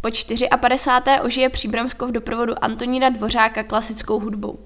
[0.00, 0.08] Po
[0.60, 1.20] 54.
[1.20, 4.58] ožije Příbramsko v doprovodu Antonína Dvořáka klasickou hudbou.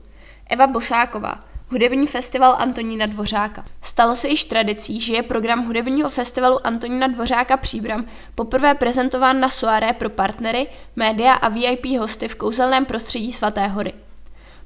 [0.51, 3.65] Eva Bosáková, Hudební festival Antonína Dvořáka.
[3.83, 9.49] Stalo se již tradicí, že je program hudebního festivalu Antonína Dvořáka Příbram poprvé prezentován na
[9.49, 10.67] soaré pro partnery,
[10.97, 13.93] média a VIP hosty v kouzelném prostředí Svaté hory.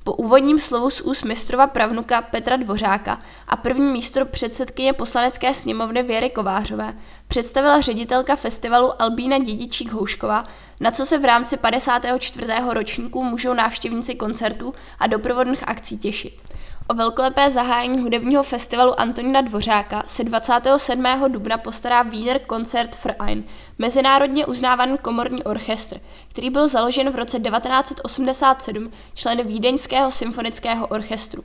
[0.07, 3.19] Po úvodním slovu z úst mistrova pravnuka Petra Dvořáka
[3.49, 6.95] a první místo předsedkyně poslanecké sněmovny Věry Kovářové
[7.29, 10.45] představila ředitelka festivalu Albína Dědičík Houšková,
[10.81, 12.47] na co se v rámci 54.
[12.73, 16.43] ročníku můžou návštěvníci koncertů a doprovodných akcí těšit.
[16.89, 21.05] O velkolepé zahájení hudebního festivalu Antonína Dvořáka se 27.
[21.29, 23.45] dubna postará Wiener Konzertverein,
[23.79, 31.45] mezinárodně uznávaný komorní orchestr, který byl založen v roce 1987 členy Vídeňského symfonického orchestru.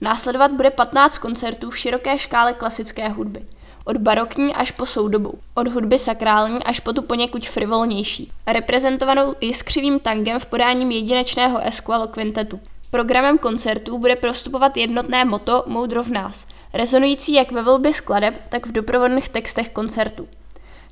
[0.00, 3.44] Následovat bude 15 koncertů v široké škále klasické hudby.
[3.84, 10.00] Od barokní až po soudobou, od hudby sakrální až po tu poněkud frivolnější, reprezentovanou jiskřivým
[10.00, 12.60] tangem v podání jedinečného Esqualo kvintetu.
[12.90, 18.66] Programem koncertů bude prostupovat jednotné moto Moudro v nás, rezonující jak ve volbě skladeb, tak
[18.66, 20.28] v doprovodných textech koncertů.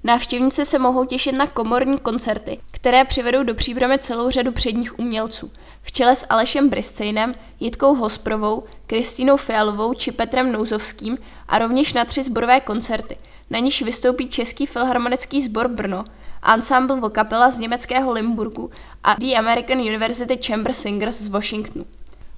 [0.05, 5.51] Návštěvníci se mohou těšit na komorní koncerty, které přivedou do příbramy celou řadu předních umělců,
[5.83, 12.05] v čele s Alešem Bryscejnem, Jitkou Hosprovou, Kristýnou Fialovou či Petrem Nouzovským a rovněž na
[12.05, 13.17] tři zborové koncerty,
[13.51, 16.05] na níž vystoupí Český filharmonický sbor Brno,
[16.55, 18.71] Ensemble Vocapella z německého Limburgu
[19.05, 21.85] a The American University Chamber Singers z Washingtonu.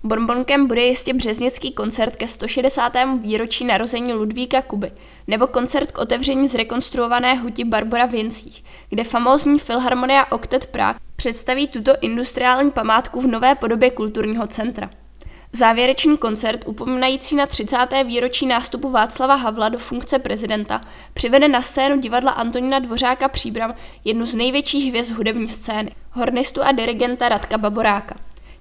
[0.04, 2.92] Bonbonkem bude jistě březnický koncert ke 160.
[3.20, 4.92] výročí narození Ludvíka Kuby,
[5.26, 11.92] nebo koncert k otevření zrekonstruované huti Barbara Vincích, kde famózní Filharmonia Octet Prague představí tuto
[12.00, 14.90] industriální památku v nové podobě kulturního centra.
[15.52, 17.76] Závěrečný koncert, upomínající na 30.
[18.04, 20.80] výročí nástupu Václava Havla do funkce prezidenta,
[21.14, 26.72] přivede na scénu divadla Antonína Dvořáka Příbram jednu z největších hvězd hudební scény, hornistu a
[26.72, 28.14] dirigenta Radka Baboráka.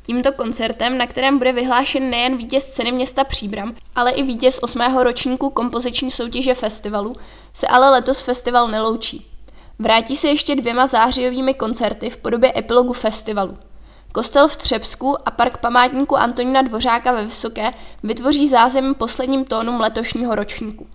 [0.04, 5.04] Tímto koncertem, na kterém bude vyhlášen nejen vítěz ceny města Příbram, ale i vítěz osmého
[5.04, 7.16] ročníku kompoziční soutěže festivalu,
[7.54, 9.32] se ale letos festival neloučí.
[9.80, 13.58] Vrátí se ještě dvěma zářijovými koncerty v podobě epilogu festivalu.
[14.18, 17.74] Kostel v Třebsku a park památníku Antonína Dvořáka ve Vysoké
[18.04, 20.88] vytvoří zázemí posledním tónům letošního ročníku.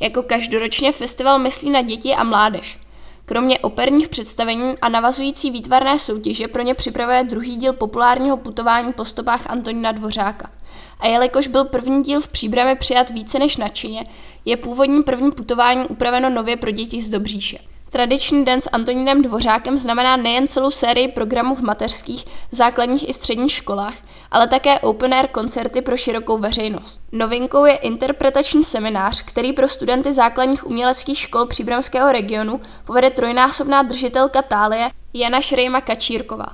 [0.00, 2.78] Jako každoročně festival myslí na děti a mládež.
[3.24, 9.04] Kromě operních představení a navazující výtvarné soutěže pro ně připravuje druhý díl populárního putování po
[9.04, 10.50] stopách Antonína Dvořáka.
[11.00, 14.06] A jelikož byl první díl v příbrami přijat více než nadšeně,
[14.44, 17.58] je původní první putování upraveno nově pro děti z Dobříše.
[17.90, 23.52] Tradiční den s Antonínem Dvořákem znamená nejen celou sérii programů v mateřských, základních i středních
[23.52, 23.94] školách,
[24.30, 27.00] ale také open air koncerty pro širokou veřejnost.
[27.12, 34.42] Novinkou je interpretační seminář, který pro studenty základních uměleckých škol příbramského regionu povede trojnásobná držitelka
[34.42, 36.46] tálie Jana Šrejma Kačírková.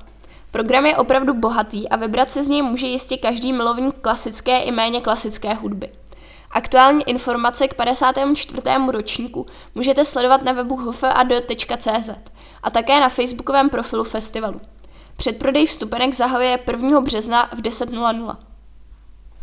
[0.50, 4.72] Program je opravdu bohatý a vybrat se z něj může jistě každý milovník klasické i
[4.72, 5.90] méně klasické hudby.
[6.54, 8.62] Aktuální informace k 54.
[8.90, 12.10] ročníku můžete sledovat na webu hufad.cz
[12.62, 14.60] a také na facebookovém profilu festivalu.
[15.16, 17.00] Předprodej vstupenek zahajuje 1.
[17.00, 18.36] března v 10.00.